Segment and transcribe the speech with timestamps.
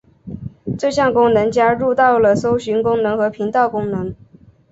[0.79, 4.15] 这项功能加入到了搜寻功能和频道功能。